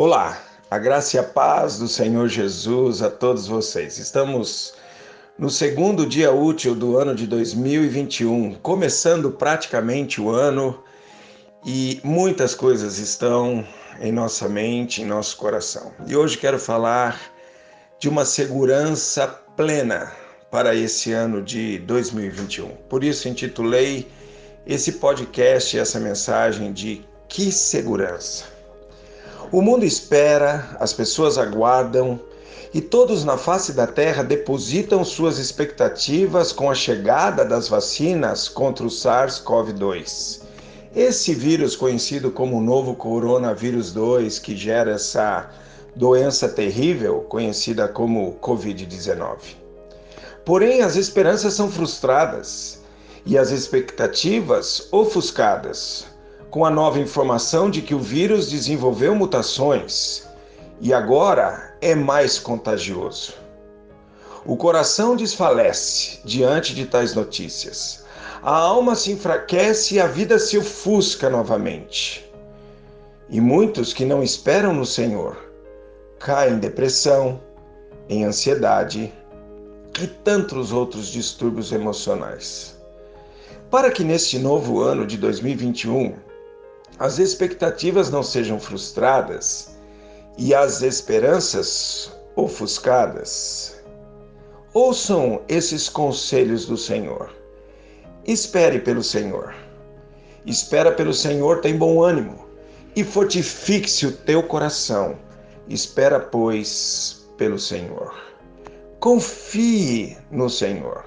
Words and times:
Olá, 0.00 0.40
a 0.70 0.78
graça 0.78 1.16
e 1.16 1.18
a 1.18 1.24
paz 1.24 1.76
do 1.76 1.88
Senhor 1.88 2.28
Jesus 2.28 3.02
a 3.02 3.10
todos 3.10 3.48
vocês. 3.48 3.98
Estamos 3.98 4.74
no 5.36 5.50
segundo 5.50 6.06
dia 6.06 6.30
útil 6.30 6.76
do 6.76 6.96
ano 6.96 7.16
de 7.16 7.26
2021, 7.26 8.54
começando 8.62 9.32
praticamente 9.32 10.20
o 10.20 10.30
ano 10.30 10.84
e 11.66 12.00
muitas 12.04 12.54
coisas 12.54 12.98
estão 12.98 13.66
em 13.98 14.12
nossa 14.12 14.48
mente, 14.48 15.02
em 15.02 15.04
nosso 15.04 15.36
coração. 15.36 15.92
E 16.06 16.14
hoje 16.14 16.38
quero 16.38 16.60
falar 16.60 17.20
de 17.98 18.08
uma 18.08 18.24
segurança 18.24 19.26
plena 19.56 20.12
para 20.48 20.76
esse 20.76 21.10
ano 21.10 21.42
de 21.42 21.80
2021. 21.80 22.68
Por 22.88 23.02
isso 23.02 23.28
intitulei 23.28 24.08
esse 24.64 24.92
podcast, 24.92 25.76
essa 25.76 25.98
mensagem 25.98 26.72
de 26.72 27.04
Que 27.28 27.50
Segurança. 27.50 28.57
O 29.50 29.62
mundo 29.62 29.84
espera, 29.84 30.76
as 30.78 30.92
pessoas 30.92 31.38
aguardam 31.38 32.20
e 32.74 32.82
todos 32.82 33.24
na 33.24 33.38
face 33.38 33.72
da 33.72 33.86
terra 33.86 34.22
depositam 34.22 35.02
suas 35.02 35.38
expectativas 35.38 36.52
com 36.52 36.70
a 36.70 36.74
chegada 36.74 37.44
das 37.44 37.66
vacinas 37.66 38.46
contra 38.46 38.84
o 38.84 38.90
SARS-CoV-2. 38.90 40.42
Esse 40.94 41.34
vírus, 41.34 41.74
conhecido 41.74 42.30
como 42.30 42.58
o 42.58 42.62
novo 42.62 42.94
coronavírus 42.94 43.90
2, 43.92 44.38
que 44.38 44.54
gera 44.54 44.92
essa 44.92 45.48
doença 45.96 46.48
terrível 46.48 47.22
conhecida 47.28 47.88
como 47.88 48.36
Covid-19. 48.42 49.38
Porém, 50.44 50.82
as 50.82 50.96
esperanças 50.96 51.54
são 51.54 51.70
frustradas 51.70 52.80
e 53.24 53.38
as 53.38 53.50
expectativas 53.50 54.88
ofuscadas 54.92 56.06
com 56.50 56.64
a 56.64 56.70
nova 56.70 56.98
informação 56.98 57.70
de 57.70 57.82
que 57.82 57.94
o 57.94 57.98
vírus 57.98 58.50
desenvolveu 58.50 59.14
mutações 59.14 60.26
e 60.80 60.94
agora 60.94 61.76
é 61.80 61.94
mais 61.94 62.38
contagioso. 62.38 63.34
O 64.46 64.56
coração 64.56 65.14
desfalece 65.14 66.20
diante 66.24 66.74
de 66.74 66.86
tais 66.86 67.14
notícias. 67.14 68.04
A 68.42 68.56
alma 68.56 68.94
se 68.94 69.12
enfraquece 69.12 69.96
e 69.96 70.00
a 70.00 70.06
vida 70.06 70.38
se 70.38 70.56
ofusca 70.56 71.28
novamente. 71.28 72.24
E 73.28 73.40
muitos 73.40 73.92
que 73.92 74.06
não 74.06 74.22
esperam 74.22 74.72
no 74.72 74.86
Senhor 74.86 75.36
caem 76.18 76.54
em 76.54 76.58
depressão, 76.58 77.40
em 78.08 78.24
ansiedade 78.24 79.12
e 80.00 80.06
tantos 80.06 80.72
outros 80.72 81.08
distúrbios 81.08 81.72
emocionais. 81.72 82.78
Para 83.70 83.90
que 83.90 84.02
neste 84.02 84.38
novo 84.38 84.80
ano 84.80 85.06
de 85.06 85.18
2021 85.18 86.14
as 86.98 87.18
expectativas 87.18 88.10
não 88.10 88.22
sejam 88.22 88.58
frustradas 88.58 89.78
e 90.36 90.52
as 90.52 90.82
esperanças 90.82 92.12
ofuscadas. 92.34 93.76
Ouçam 94.74 95.42
esses 95.48 95.88
conselhos 95.88 96.66
do 96.66 96.76
Senhor. 96.76 97.32
Espere 98.24 98.80
pelo 98.80 99.02
Senhor. 99.02 99.54
Espera 100.44 100.92
pelo 100.92 101.14
Senhor, 101.14 101.60
tem 101.60 101.76
bom 101.76 102.02
ânimo 102.02 102.46
e 102.96 103.04
fortifique-se 103.04 104.06
o 104.06 104.12
teu 104.12 104.42
coração. 104.42 105.16
Espera, 105.68 106.18
pois, 106.18 107.28
pelo 107.36 107.58
Senhor. 107.58 108.14
Confie 108.98 110.16
no 110.30 110.50
Senhor. 110.50 111.04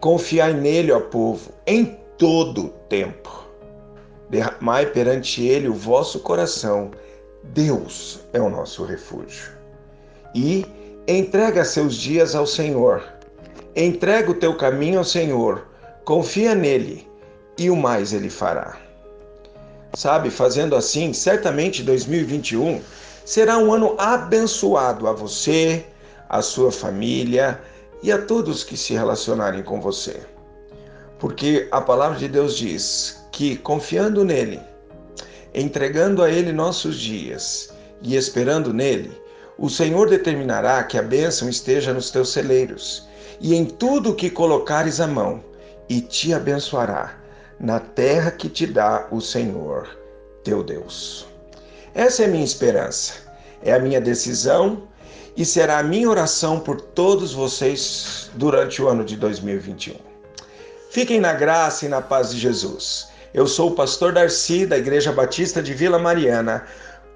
Confiai 0.00 0.52
nele, 0.52 0.90
ó 0.90 1.00
povo, 1.00 1.52
em 1.66 1.96
todo 2.16 2.66
o 2.66 2.68
tempo 2.88 3.42
derramai 4.32 4.86
perante 4.86 5.46
ele 5.46 5.68
o 5.68 5.74
vosso 5.74 6.20
coração. 6.20 6.90
Deus 7.44 8.20
é 8.32 8.40
o 8.40 8.48
nosso 8.48 8.82
refúgio. 8.82 9.52
E 10.34 10.64
entrega 11.06 11.66
seus 11.66 11.94
dias 11.94 12.34
ao 12.34 12.46
Senhor. 12.46 13.04
Entrega 13.76 14.30
o 14.30 14.34
teu 14.34 14.56
caminho 14.56 15.00
ao 15.00 15.04
Senhor. 15.04 15.66
Confia 16.06 16.54
nele 16.54 17.06
e 17.58 17.68
o 17.68 17.76
mais 17.76 18.14
ele 18.14 18.30
fará. 18.30 18.78
Sabe, 19.94 20.30
fazendo 20.30 20.74
assim, 20.74 21.12
certamente 21.12 21.82
2021 21.82 22.80
será 23.26 23.58
um 23.58 23.70
ano 23.70 23.94
abençoado 23.98 25.06
a 25.06 25.12
você, 25.12 25.84
a 26.30 26.40
sua 26.40 26.72
família 26.72 27.60
e 28.02 28.10
a 28.10 28.16
todos 28.22 28.64
que 28.64 28.78
se 28.78 28.94
relacionarem 28.94 29.62
com 29.62 29.78
você. 29.78 30.22
Porque 31.18 31.68
a 31.70 31.82
palavra 31.82 32.18
de 32.18 32.28
Deus 32.28 32.56
diz 32.56 33.21
que, 33.32 33.56
confiando 33.56 34.24
nele, 34.24 34.60
entregando 35.52 36.22
a 36.22 36.30
ele 36.30 36.52
nossos 36.52 36.96
dias 36.98 37.72
e 38.02 38.14
esperando 38.14 38.72
nele, 38.72 39.10
o 39.58 39.68
Senhor 39.68 40.08
determinará 40.08 40.84
que 40.84 40.98
a 40.98 41.02
bênção 41.02 41.48
esteja 41.48 41.92
nos 41.92 42.10
teus 42.10 42.32
celeiros 42.32 43.08
e 43.40 43.54
em 43.54 43.64
tudo 43.64 44.10
o 44.10 44.14
que 44.14 44.30
colocares 44.30 45.00
a 45.00 45.06
mão, 45.06 45.42
e 45.88 46.00
te 46.00 46.32
abençoará 46.32 47.18
na 47.58 47.80
terra 47.80 48.30
que 48.30 48.48
te 48.48 48.66
dá 48.66 49.08
o 49.10 49.20
Senhor, 49.20 49.88
teu 50.44 50.62
Deus. 50.62 51.26
Essa 51.94 52.22
é 52.22 52.26
a 52.26 52.28
minha 52.28 52.44
esperança, 52.44 53.14
é 53.62 53.72
a 53.72 53.78
minha 53.78 54.00
decisão 54.00 54.88
e 55.36 55.44
será 55.44 55.78
a 55.78 55.82
minha 55.82 56.08
oração 56.08 56.60
por 56.60 56.80
todos 56.80 57.32
vocês 57.32 58.30
durante 58.34 58.80
o 58.80 58.88
ano 58.88 59.04
de 59.04 59.16
2021. 59.16 59.96
Fiquem 60.90 61.20
na 61.20 61.32
graça 61.32 61.84
e 61.86 61.88
na 61.88 62.00
paz 62.00 62.30
de 62.30 62.38
Jesus. 62.38 63.11
Eu 63.34 63.46
sou 63.46 63.70
o 63.70 63.74
pastor 63.74 64.12
Darcy, 64.12 64.66
da 64.66 64.76
Igreja 64.76 65.10
Batista 65.10 65.62
de 65.62 65.72
Vila 65.72 65.98
Mariana, 65.98 66.66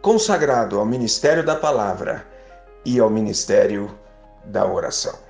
consagrado 0.01 0.79
ao 0.79 0.87
ministério 0.87 1.45
da 1.45 1.55
palavra 1.55 2.25
e 2.87 2.99
ao 2.99 3.11
ministério 3.11 3.95
da 4.47 4.67
oração. 4.67 5.26